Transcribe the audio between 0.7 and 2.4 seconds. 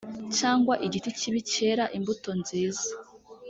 igiti kibi cyera imbuto